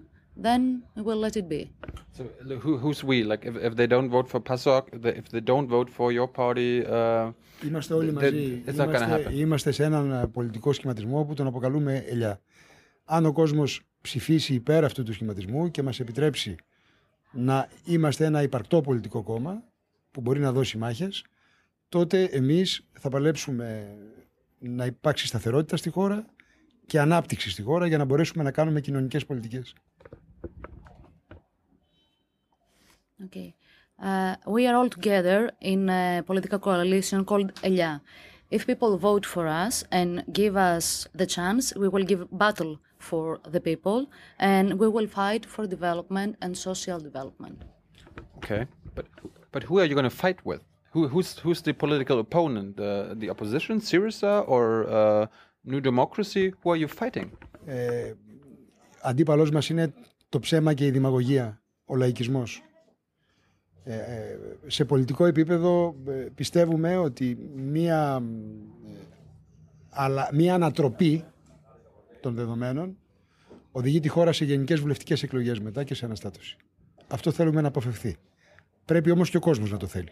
[0.46, 0.60] then
[0.96, 1.62] we will let it be.
[2.16, 3.16] So l- who, who's we?
[3.30, 6.08] Like if, if they don't vote for PASOK, if they, if they don't vote for
[6.18, 7.30] your party, uh,
[7.66, 8.62] Είμαστε όλοι Th- μαζί.
[8.66, 9.32] it's not gonna Είμαστε, happen.
[9.38, 12.40] είμαστε σε έναν ε, πολιτικό σχηματισμό που τον αποκαλούμε ελιά.
[13.04, 16.56] Αν ο κόσμος ψηφίσει υπέρ αυτού του σχηματισμού και μας επιτρέψει
[17.32, 19.62] να είμαστε ένα υπαρκτό πολιτικό κόμμα
[20.10, 21.24] που μπορεί να δώσει μάχες,
[21.88, 23.96] τότε εμείς θα παλέψουμε
[24.58, 26.26] να υπάρξει σταθερότητα στη χώρα
[26.86, 29.74] και ανάπτυξη στη χώρα για να μπορέσουμε να κάνουμε κοινωνικές πολιτικές.
[33.24, 33.54] Okay.
[34.02, 35.38] Uh, we are all together
[35.72, 38.00] in a political coalition called Elia.
[38.56, 42.72] If people vote for us and give us the chance, we will give battle
[43.08, 43.98] for the people
[44.38, 47.58] and we will fight for development and social development.
[48.42, 49.06] okay, but
[49.52, 50.62] but who are you going to fight with?
[50.94, 52.78] Who, who's who's the political opponent?
[52.78, 55.26] Uh, the opposition, Syriza or uh,
[55.70, 56.50] New Democracy?
[56.62, 57.28] Who are you fighting?
[57.64, 58.12] Ε,
[59.02, 59.92] αντίπαλός μας είναι
[60.28, 62.62] το ψέμα και η δημαγωγία, ο λαϊκισμός.
[63.84, 68.22] Ε, ε, σε πολιτικό επίπεδο ε, πιστεύουμε ότι μία,
[68.86, 68.90] ε,
[69.90, 71.24] αλλά, μία ανατροπή
[72.20, 72.96] των δεδομένων
[73.72, 76.56] οδηγεί τη χώρα σε γενικές βουλευτικές εκλογές μετά και σε αναστάτωση.
[77.08, 78.16] Αυτό θέλουμε να αποφευθεί.
[78.84, 80.10] Πρέπει όμως και ο κόσμος να το θέλει.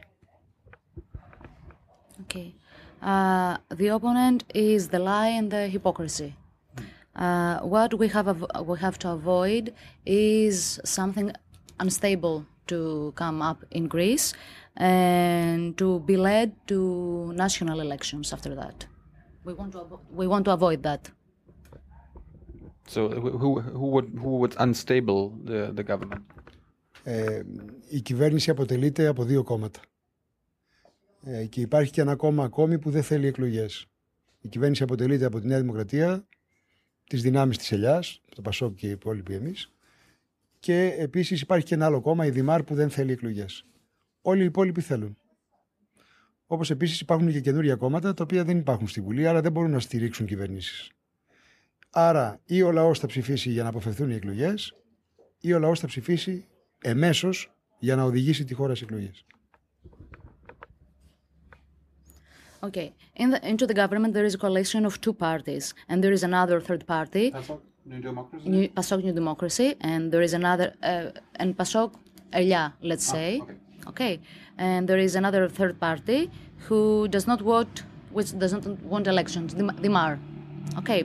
[2.27, 2.53] Okay.
[3.12, 6.32] Uh, the opponent is the lie and the hypocrisy.
[7.16, 9.64] Uh, what we have av- we have to avoid
[10.06, 10.56] is
[10.98, 11.28] something
[11.84, 12.38] unstable
[12.72, 12.80] to
[13.22, 14.28] come up in Greece
[14.76, 16.80] and to be led to
[17.46, 18.78] national elections after that.
[19.48, 21.04] We want to avo- we want to avoid that.
[22.94, 26.24] So who who who would who would unstable the the government?
[27.04, 27.42] Ε,
[27.90, 29.80] η κυβέρνηση αποτελείται από δύο κόμματα.
[31.25, 33.87] Ε, και υπάρχει και ένα κόμμα ακόμη που δεν θέλει εκλογές.
[34.41, 36.27] Η κυβέρνηση αποτελείται από τη Νέα Δημοκρατία,
[37.05, 39.73] τις δυνάμεις της Ελιάς, το Πασόκ και οι υπόλοιποι εμείς,
[40.59, 43.65] και επίσης υπάρχει και ένα άλλο κόμμα, η Δημάρ, που δεν θέλει εκλογές.
[44.23, 45.17] Όλοι οι υπόλοιποι θέλουν.
[46.47, 49.71] Όπως επίσης υπάρχουν και καινούργια κόμματα τα οποία δεν υπάρχουν στη Βουλή, άρα δεν μπορούν
[49.71, 50.91] να στηρίξουν κυβερνήσεις.
[51.91, 54.77] Άρα ή ο λαός θα ψηφίσει για να αποφευθούν οι εκλογές,
[55.41, 56.47] ή ο λαός θα ψηφίσει
[56.79, 59.25] εμέσως για να οδηγήσει τη χώρα σε εκλογές.
[62.63, 62.93] Okay.
[63.17, 66.23] In the, into the government, there is a coalition of two parties, and there is
[66.23, 68.49] another third party, PASOK, New Democracy?
[68.49, 71.95] New, PASOK New Democracy, and there is another, uh, and PASOK
[72.33, 73.41] Elia, let's say.
[73.41, 73.55] okay.
[73.87, 74.21] Okay.
[74.59, 76.31] And there is another third party
[76.69, 80.19] who does not want, which does not want elections, the, the MAR.
[80.79, 81.05] Okay.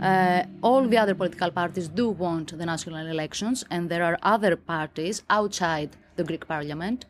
[0.00, 4.56] Uh, all the other political parties do want the national elections, and there are other
[4.56, 7.06] parties outside the Greek parliament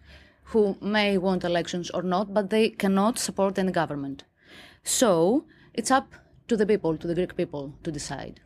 [0.51, 4.23] who may want elections or not, but they cannot support any government.
[4.83, 6.07] So it's up
[6.47, 8.39] to the people, to the Greek people, to decide.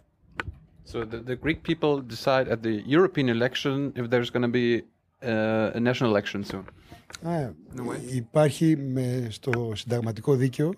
[0.84, 4.84] So the, the Greek people decide at the European election if there's going to be
[5.24, 6.66] uh, a national election soon.
[7.24, 7.54] Α,
[8.14, 10.74] υπάρχει με, στο συνταγματικό δίκαιο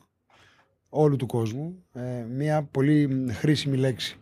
[0.90, 4.18] όλου του κόσμου ε, μια πολύ χρήσιμη λέξη.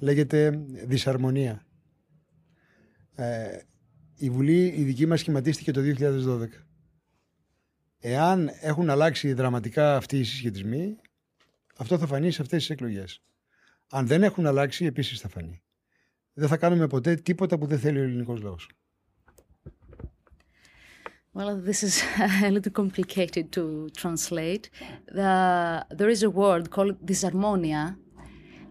[0.00, 1.62] Λέγεται δυσαρμονία.
[3.14, 3.58] Ε,
[4.17, 6.47] η Βουλή η δική μας σχηματίστηκε το 2012.
[7.99, 10.95] Εάν έχουν αλλάξει δραματικά αυτοί οι συσχετισμοί,
[11.77, 13.21] αυτό θα φανεί σε αυτές τις εκλογές.
[13.89, 15.61] Αν δεν έχουν αλλάξει, επίσης θα φανεί.
[16.33, 18.69] Δεν θα κάνουμε ποτέ τίποτα που δεν θέλει ο ελληνικός λαός.
[21.33, 21.95] Well, this is
[22.47, 24.71] a little complicated to translate.
[25.19, 25.31] The,
[25.97, 27.83] there is a word called disharmonia,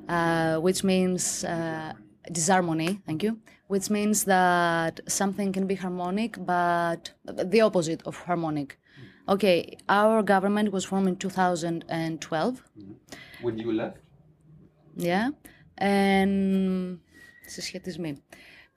[0.09, 1.92] uh, which means uh,
[2.32, 8.77] disharmony, thank you, which means that something can be harmonic, but the opposite of harmonic.
[9.29, 12.63] Okay, our government was formed in 2012.
[13.41, 13.97] When you left?
[14.95, 15.29] Yeah.
[15.77, 16.99] And
[17.47, 18.17] συσχετισμοί.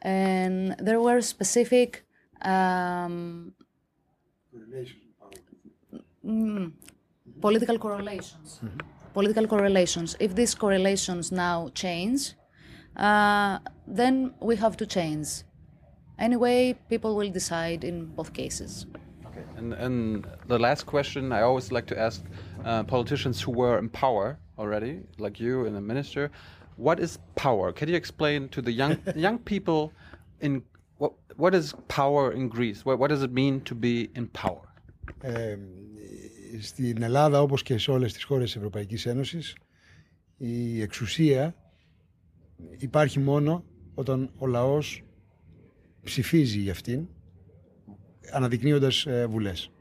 [0.02, 2.04] And there were specific
[2.42, 3.52] um,
[6.24, 6.72] mm,
[7.40, 8.61] political correlations.
[9.14, 10.16] Political correlations.
[10.20, 12.35] If these correlations now change,
[12.96, 15.28] uh, then we have to change.
[16.18, 18.87] Anyway, people will decide in both cases.
[19.26, 19.44] Okay.
[19.57, 22.22] And, and the last question I always like to ask
[22.64, 26.30] uh, politicians who were in power already, like you and the minister,
[26.76, 27.72] what is power?
[27.72, 29.92] Can you explain to the young young people
[30.40, 30.62] in
[30.98, 32.85] what what is power in Greece?
[32.85, 34.68] What, what does it mean to be in power?
[35.20, 35.57] Ε,
[36.61, 39.57] στην Ελλάδα όπως και σε όλες τις χώρες της Ευρωπαϊκής Ένωσης
[40.37, 41.54] η εξουσία
[42.78, 43.64] υπάρχει μόνο
[43.99, 45.03] όταν ο λαός
[46.03, 47.07] ψηφίζει για αυτήν
[48.31, 49.71] αναδεικνύοντας ε, βουλές.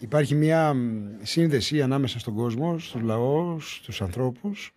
[0.00, 0.76] Υπάρχει μια
[1.22, 4.72] σύνδεση ανάμεσα στον κόσμο, στους λαούς, στους ανθρώπους,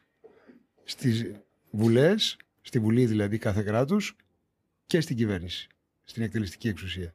[0.83, 1.31] στις
[1.71, 4.15] βουλές, στη βουλή δηλαδή κάθε κράτους
[4.85, 5.67] και στην κυβέρνηση,
[6.03, 7.13] στην εκτελεστική εξουσία.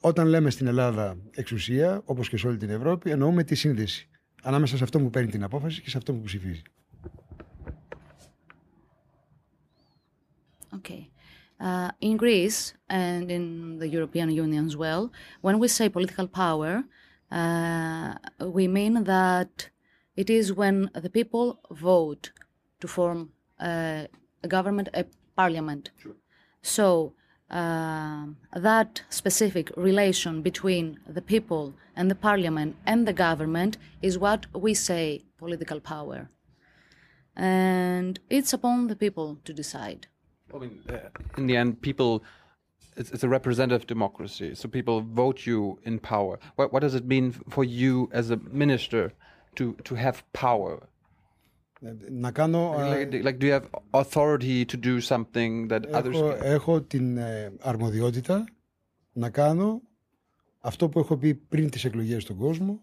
[0.00, 4.08] Όταν λέμε στην Ελλάδα εξουσία, όπως και σε όλη την Ευρώπη, εννοούμε τη σύνδεση
[4.42, 6.62] ανάμεσα σε αυτό που παίρνει την απόφαση και σε αυτό που ψηφίζει.
[10.84, 11.08] Okay.
[11.58, 16.84] Uh, in Greece and in the European Union as well, when we say political power,
[17.30, 19.70] uh, we mean that
[20.14, 22.32] it is when the people vote
[22.80, 24.02] to form uh,
[24.42, 25.90] a government, a parliament.
[26.60, 27.14] So
[27.50, 34.46] uh, that specific relation between the people and the parliament and the government is what
[34.52, 36.28] we say political power.
[37.34, 40.08] And it's upon the people to decide.
[40.54, 42.22] I mean, uh, in the end, people.
[42.96, 46.38] It's, it's a representative democracy, so people vote you in power.
[46.54, 49.02] What, what does it mean for you as a minister
[49.56, 50.76] to to have power?
[52.10, 52.74] Να κάνω...
[52.78, 56.14] ε, Like, like, do you have authority to do something that others?
[56.14, 56.42] έχω, can?
[56.42, 58.44] έχω την ε, αρμοδιότητα
[59.12, 59.80] να κάνω
[60.60, 62.80] αυτό που έχω πει πριν τις εκλογές στον κόσμο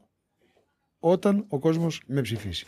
[0.99, 2.65] όταν ο κόσμος με ψηφίσει.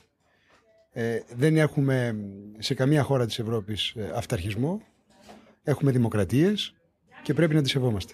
[0.91, 2.15] Ε, δεν έχουμε
[2.57, 4.81] σε καμία χώρα της Ευρώπης ε, αυταρχισμό.
[5.63, 6.73] Έχουμε δημοκρατίες
[7.23, 8.13] και πρέπει να τις σεβόμαστε.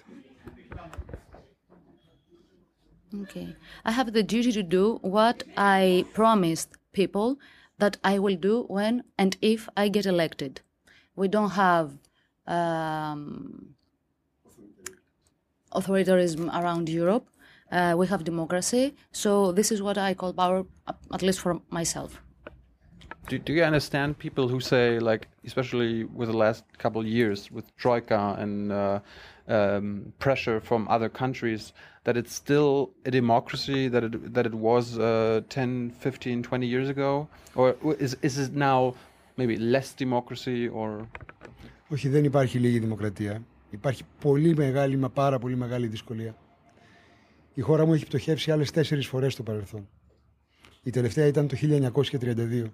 [3.22, 3.56] Okay.
[3.84, 7.28] I have the duty to do what I promised people
[7.82, 10.60] that I will do when and if I get elected.
[11.16, 11.86] We don't have
[12.46, 13.74] um,
[15.78, 17.26] authoritarianism around Europe.
[17.72, 18.94] Uh, we have democracy.
[19.22, 20.64] So this is what I call power,
[21.16, 22.22] at least for myself.
[23.29, 27.51] Do, do you understand people who say, like, especially with the last couple of years
[27.51, 28.99] with Troika and uh,
[29.47, 34.99] um, pressure from other countries, that it's still a democracy that it, that it was
[34.99, 37.27] uh, 10, 15, 20 years ago?
[37.55, 38.93] Or is, is it now
[39.37, 41.07] maybe less democracy or...
[41.87, 43.41] Όχι, δεν υπάρχει λίγη δημοκρατία.
[43.69, 46.35] Υπάρχει πολύ μεγάλη, μα πάρα πολύ μεγάλη δυσκολία.
[47.53, 49.87] Η χώρα μου έχει πτωχεύσει άλλες τέσσερις φορές στο παρελθόν.
[50.83, 51.55] Η τελευταία ήταν το
[52.11, 52.65] 1932.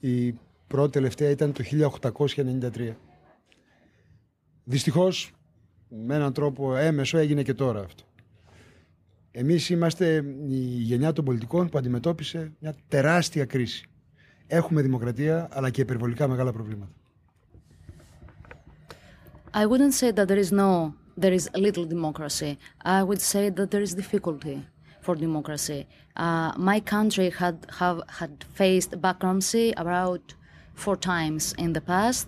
[0.00, 0.34] Η
[0.66, 2.94] πρώτη τελευταία ήταν το 1893.
[4.64, 5.32] Δυστυχώς,
[5.88, 8.04] με έναν τρόπο έμεσο έγινε και τώρα αυτό.
[9.30, 13.88] Εμείς είμαστε η γενιά των πολιτικών που αντιμετώπισε μια τεράστια κρίση.
[14.46, 16.92] Έχουμε δημοκρατία, αλλά και υπερβολικά μεγάλα προβλήματα.
[19.52, 22.58] I wouldn't say that there is no, there is little democracy.
[22.84, 24.73] I would say that there is difficulty
[25.04, 25.80] for democracy.
[26.24, 30.24] Uh, my country had have had faced bankruptcy about
[30.82, 32.26] four times in the past.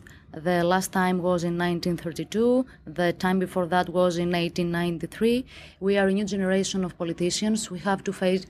[0.49, 2.67] The last time was in 1932.
[3.01, 5.45] The time before that was in 1893.
[5.81, 7.71] We are a new generation of politicians.
[7.71, 8.43] We have to face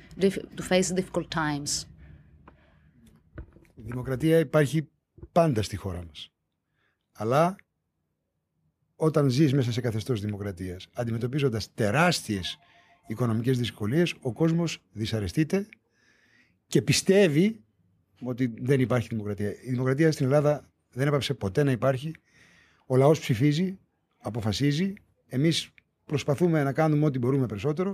[0.59, 1.87] to face difficult times.
[3.75, 4.89] Η δημοκρατία υπάρχει
[5.33, 6.31] πάντα στη χώρα μας.
[7.13, 7.57] Αλλά
[8.97, 12.59] όταν ζεις μέσα σε καθεστώς δημοκρατίας, αντιμετωπίζοντας τεράστιες
[13.07, 15.69] οικονομικές δυσκολίες, ο κόσμος δυσαρεστείται
[16.67, 17.65] και πιστεύει
[18.23, 19.51] ότι δεν υπάρχει δημοκρατία.
[19.51, 22.13] Η δημοκρατία στην Ελλάδα δεν έπαψε ποτέ να υπάρχει.
[22.87, 23.79] Ο λαός ψηφίζει,
[24.19, 24.95] αποφασίζει.
[25.29, 25.71] Εμείς
[26.05, 27.93] προσπαθούμε να κάνουμε ό,τι μπορούμε περισσότερο.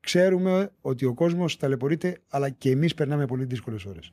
[0.00, 4.12] Ξέρουμε ότι ο κόσμος ταλαιπωρείται, αλλά και εμείς περνάμε πολύ δύσκολες ώρες.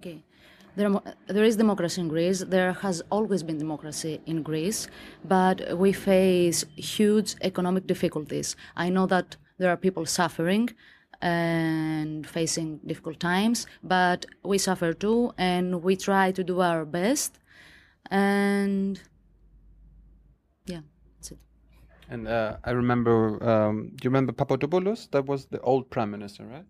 [0.00, 0.33] Okay.
[0.76, 0.90] There,
[1.28, 2.40] there is democracy in Greece.
[2.40, 4.88] There has always been democracy in Greece,
[5.24, 8.56] but we face huge economic difficulties.
[8.76, 10.70] I know that there are people suffering
[11.20, 17.38] and facing difficult times, but we suffer too, and we try to do our best.
[18.10, 19.00] And
[20.66, 20.80] yeah,
[21.16, 21.38] that's it.
[22.10, 25.08] And uh, I remember, um, do you remember Papadopoulos?
[25.12, 26.66] That was the old prime minister, right?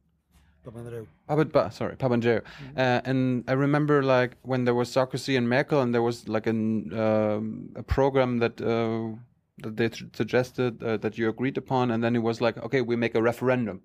[1.26, 2.40] Papa, sorry, Papandreou.
[2.40, 2.78] Mm-hmm.
[2.78, 6.46] Uh, and I remember like when there was Sarkozy and Merkel, and there was like
[6.46, 7.40] an, uh,
[7.78, 9.16] a program that uh,
[9.58, 12.96] that they suggested uh, that you agreed upon, and then it was like, okay, we
[12.96, 13.82] make a referendum,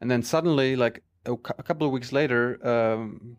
[0.00, 2.58] and then suddenly, like a, cu- a couple of weeks later.
[2.66, 3.36] Um,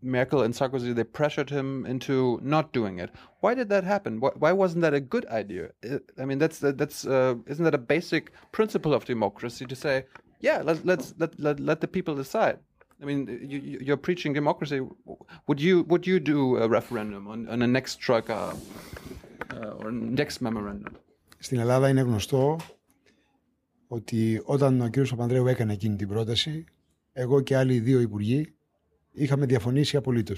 [0.00, 3.10] Merkel and Sarkozy they pressured him into not doing it.
[3.40, 4.20] Why did that happen?
[4.20, 5.70] Why, why wasn't that a good idea?
[6.16, 10.04] I mean, that's that's uh, isn't that a basic principle of democracy to say
[10.47, 12.57] yeah, let, let's let, let let the people decide.
[13.01, 13.19] I mean,
[13.51, 14.79] you, you- you're preaching democracy.
[15.47, 18.37] Would you would you do a referendum on, on a next troika
[19.53, 19.87] uh, or
[20.21, 20.93] next memorandum?
[21.39, 22.57] Στην Ελλάδα είναι γνωστό
[23.87, 25.07] ότι όταν ο κ.
[25.09, 26.65] Παπανδρέου έκανε εκείνη την πρόταση,
[27.13, 28.53] εγώ και άλλοι δύο υπουργοί
[29.11, 30.33] είχαμε διαφωνήσει απολύτω.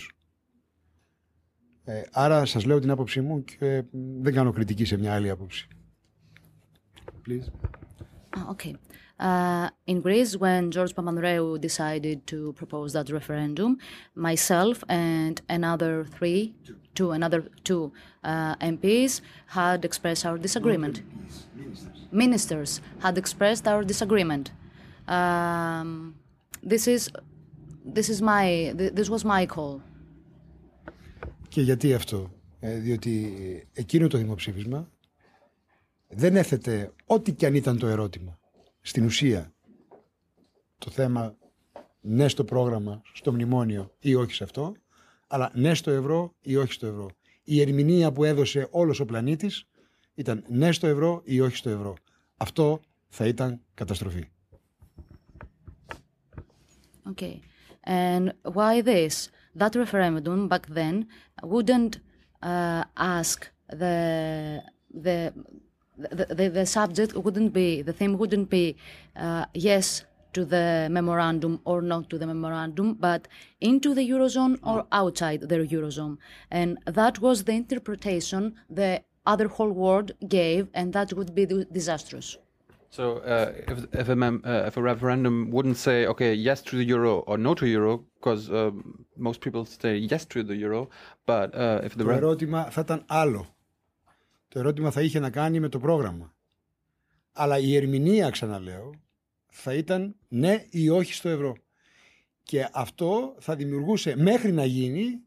[1.83, 3.83] Ε, άρα σας λέω την άποψή μου και
[4.21, 5.67] δεν κάνω κριτική σε μια άλλη άποψη.
[7.27, 7.49] Please.
[8.37, 8.73] Ah, okay.
[9.19, 13.77] Uh, in Greece, when George Papandreou decided to propose that referendum,
[14.13, 16.53] myself and another three,
[16.95, 17.93] two, another two
[18.23, 21.01] uh, MPs had expressed our disagreement.
[22.11, 24.51] Ministers had expressed our disagreement.
[25.07, 26.15] Um,
[26.61, 27.09] this is,
[27.85, 29.81] this is my, th- this was my call.
[31.49, 32.31] Και γιατί αυτό.
[32.59, 33.33] Ε, διότι
[33.73, 34.89] εκείνο το δημοψήφισμα
[36.07, 38.38] δεν έθετε ό,τι και αν ήταν το ερώτημα.
[38.80, 39.52] Στην ουσία,
[40.78, 41.36] το θέμα
[42.00, 44.74] ναι στο πρόγραμμα, στο μνημόνιο ή όχι σε αυτό,
[45.26, 47.10] αλλά ναι στο ευρώ ή όχι στο ευρώ.
[47.44, 49.66] Η ερμηνεία που έδωσε όλος ο πλανήτης
[50.14, 51.96] ήταν ναι στο ευρώ ή όχι στο ευρώ.
[52.36, 54.28] Αυτό θα ήταν καταστροφή.
[57.10, 57.40] Okay.
[57.86, 59.30] And why this?
[59.54, 61.06] That referendum back then
[61.42, 61.94] wouldn't
[62.42, 63.50] uh, ask
[63.82, 64.62] the,
[65.06, 65.32] the
[65.99, 68.75] the the the subject wouldn't be the theme wouldn't be
[69.15, 73.21] uh, yes to the memorandum or not to the memorandum, but
[73.61, 76.17] into the eurozone or outside the eurozone,
[76.51, 81.65] and that was the interpretation the other whole world gave, and that would be di-
[81.71, 82.37] disastrous.
[82.89, 86.73] So uh, if if a mem- uh, if a referendum wouldn't say okay yes to
[86.77, 90.81] the euro or no to euro because um, most people say yes to the euro,
[91.25, 93.45] but uh, if the Το re- ερώτημα θα ήταν άλλο.
[94.50, 96.34] Το ερώτημα θα είχε να κάνει με το πρόγραμμα.
[97.32, 98.90] Αλλά η ερμηνεία, ξαναλέω,
[99.46, 101.56] θα ήταν ναι ή όχι στο ευρώ.
[102.42, 105.20] Και αυτό θα δημιουργούσε μέχρι να γίνει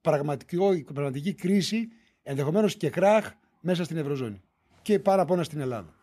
[0.00, 1.88] πραγματικό, πραγματική κρίση,
[2.22, 4.42] ενδεχομένως και κράχ μέσα στην Ευρωζώνη.
[4.82, 5.94] Και πάρα πόνα στην Ελλάδα.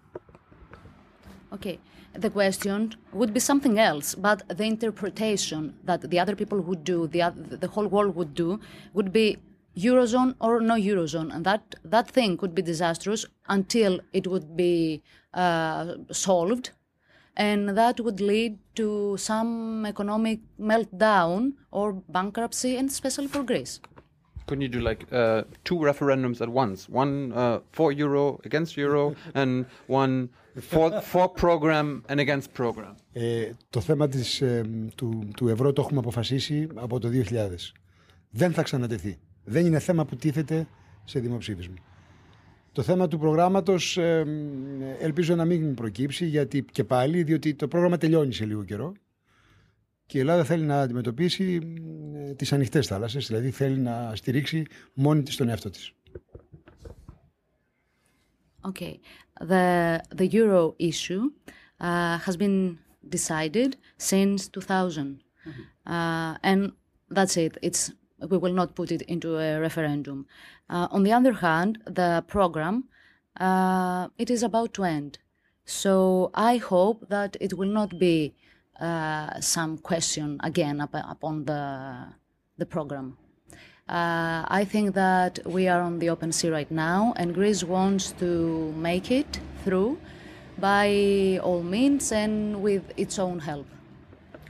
[1.59, 1.77] Okay.
[2.19, 2.79] The question
[3.19, 7.59] would be something else, but the interpretation that the other people would do, the oth-
[7.63, 8.49] the whole world would do,
[8.95, 9.27] would be
[9.76, 15.02] eurozone or no eurozone, and that that thing could be disastrous until it would be
[15.34, 16.70] uh, solved,
[17.36, 23.80] and that would lead to some economic meltdown or bankruptcy, and especially for Greece.
[24.46, 26.88] Couldn't you do like uh, two referendums at once?
[26.88, 30.28] One uh, for euro, against euro, and one
[30.60, 32.94] for for program and against program.
[33.12, 34.64] Ε, το θέμα της, ε,
[34.94, 37.72] του, του ευρώ το έχουμε αποφασίσει από το 2000.
[38.30, 39.18] Δεν θα ξανατεθεί.
[39.49, 40.67] Δεν είναι θέμα που τίθεται
[41.03, 41.75] σε δημοψήφισμα.
[42.71, 44.25] Το θέμα του προγράμματος ε,
[44.99, 48.93] ελπίζω να μην προκύψει γιατί και πάλι διότι το πρόγραμμα τελειώνει σε λίγο καιρό
[50.05, 51.59] και η Ελλάδα θέλει να αντιμετωπίσει
[52.15, 55.93] ε, τις ανοιχτές θάλασσες, δηλαδή θέλει να στηρίξει μόνη της τον εαυτό της.
[58.71, 58.95] Okay,
[59.51, 61.23] the the euro issue
[61.87, 62.77] uh, has been
[63.17, 65.23] decided since 2000,
[65.85, 66.71] uh, and
[67.15, 67.57] that's it.
[67.61, 70.25] It's we will not put it into a referendum.
[70.69, 72.85] Uh, on the other hand, the program
[73.39, 75.19] uh, it is about to end,
[75.65, 78.33] so I hope that it will not be
[78.79, 82.07] uh, some question again up, upon the
[82.57, 83.17] the program.
[83.87, 88.11] Uh, I think that we are on the open sea right now, and Greece wants
[88.19, 89.97] to make it through
[90.59, 93.65] by all means and with its own help.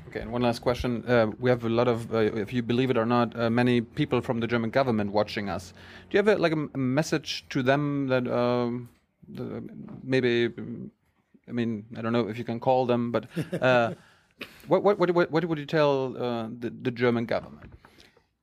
[0.10, 0.92] Okay, and one last question.
[1.06, 3.76] Uh, we have a lot of, uh, if you believe it or not, uh, many
[4.00, 5.64] people from the German government watching us.
[6.08, 8.90] Do you have a, like a, a message to them that um,
[9.38, 9.46] the,
[10.14, 10.32] maybe,
[11.48, 13.24] I mean, I don't know if you can call them, but
[13.62, 13.94] uh,
[14.68, 17.72] what, what, what, what would you tell uh, the, the German government?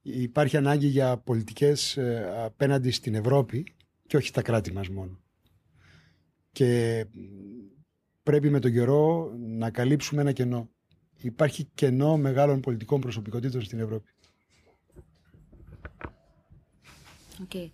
[0.03, 3.67] Υπάρχει ανάγκη για πολιτικές ε, απέναντι στην Ευρώπη
[4.07, 5.19] και όχι στα κράτη μας μόνο.
[6.53, 7.07] Και
[8.23, 10.69] πρέπει με τον καιρό να καλύψουμε ένα κενό.
[11.21, 14.11] Υπάρχει κενό μεγάλων πολιτικών προσωπικότητων στην Ευρώπη.
[17.45, 17.71] Okay,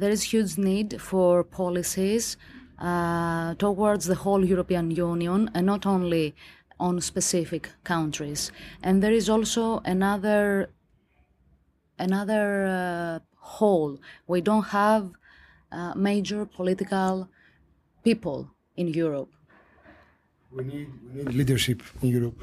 [0.00, 2.36] there is huge need for policies
[2.78, 6.34] uh, towards the whole European Union and not only
[6.78, 8.52] on specific countries.
[8.82, 10.70] And there is also another
[11.98, 13.18] another uh,
[13.56, 13.98] whole.
[14.26, 15.10] We don't have
[15.70, 17.28] uh, major political
[18.04, 19.30] people in Europe.
[20.50, 22.38] We need, we need leadership in Europe.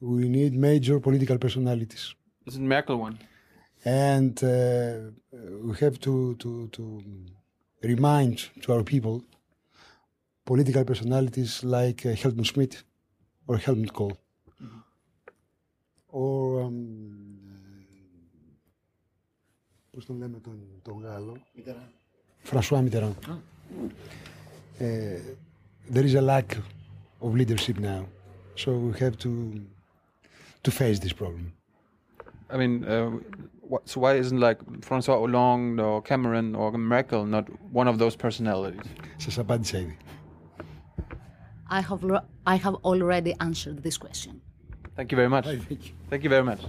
[0.00, 2.14] We need major political personalities.
[2.46, 3.16] Isn't Merkel one?
[3.84, 5.10] And uh,
[5.66, 6.82] we have to, to, to
[7.82, 9.22] remind to our people
[10.44, 12.82] political personalities like uh, Helmut Schmidt
[13.46, 14.16] or Helmut Kohl.
[16.08, 17.32] Or um,
[19.90, 21.36] πώς τον λέμε τον, τον Γάλλο.
[22.42, 23.14] Φρανσουά Μιτεράν.
[24.80, 24.84] Uh,
[25.90, 26.56] there is a lack
[27.20, 28.02] of leadership now.
[28.56, 29.30] So we have to
[30.66, 31.52] to face this problem.
[32.50, 33.10] I mean, uh,
[33.72, 37.44] what, so why isn't like Francois Hollande or Cameron or Merkel not
[37.80, 38.86] one of those personalities?
[39.16, 39.96] Σας απάντησα ήδη.
[41.70, 44.32] I have, lo- I have already answered this question.
[44.96, 45.46] Thank you very much.
[45.46, 45.92] Thank you.
[46.10, 46.60] Thank you very much.